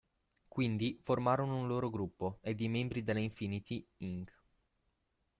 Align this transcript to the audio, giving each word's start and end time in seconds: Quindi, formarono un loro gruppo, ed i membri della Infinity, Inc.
Quindi, 0.47 0.97
formarono 0.99 1.55
un 1.57 1.67
loro 1.67 1.91
gruppo, 1.91 2.39
ed 2.41 2.59
i 2.61 2.67
membri 2.67 3.03
della 3.03 3.19
Infinity, 3.19 3.85
Inc. 3.97 4.31